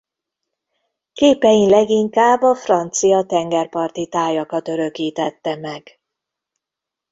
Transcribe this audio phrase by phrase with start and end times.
[1.13, 6.01] Képein leginkább a francia tengerparti tájakat örökítette meg.